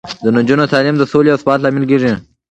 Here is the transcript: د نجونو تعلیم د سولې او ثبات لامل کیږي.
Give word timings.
د 0.23 0.25
نجونو 0.35 0.71
تعلیم 0.73 0.95
د 0.97 1.03
سولې 1.11 1.29
او 1.31 1.39
ثبات 1.41 1.59
لامل 1.61 1.83
کیږي. 1.91 2.13